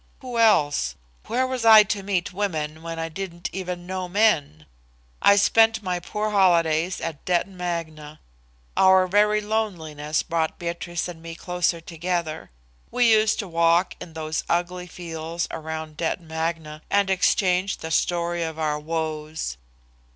[0.21, 0.95] Who else?
[1.27, 4.65] Where was I to meet women when I didn't even know men?
[5.21, 8.19] I spent my poor holidays at Detton Magna.
[8.75, 12.49] Our very loneliness brought Beatrice and me closer together.
[12.89, 18.41] We used to walk in those ugly fields around Detton Magna and exchanged the story
[18.41, 19.55] of our woes.